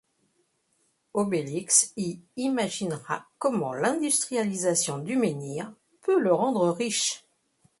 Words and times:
Obélix 1.13 1.93
y 1.95 2.17
imaginera 2.35 3.27
comment 3.37 3.71
l'industrialisation 3.73 4.97
du 4.97 5.15
menhir 5.15 5.71
peut 6.01 6.17
le 6.19 6.33
rendre 6.33 6.69
riche. 6.71 7.23